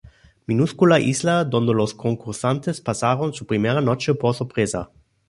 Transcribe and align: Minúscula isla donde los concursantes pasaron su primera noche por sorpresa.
Minúscula 0.47 0.99
isla 0.99 1.45
donde 1.45 1.75
los 1.75 1.93
concursantes 1.93 2.81
pasaron 2.81 3.35
su 3.35 3.45
primera 3.45 3.81
noche 3.81 4.15
por 4.15 4.33
sorpresa. 4.33 4.89